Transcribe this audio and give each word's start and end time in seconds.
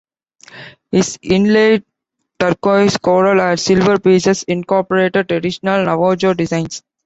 His 0.89 1.19
inlaid 1.21 1.83
turquoise, 2.39 2.97
coral, 2.97 3.39
and 3.39 3.59
silver 3.59 3.99
pieces 3.99 4.41
incorporated 4.41 5.29
traditional 5.29 5.85
Navajo 5.85 6.33
designs. 6.33 6.81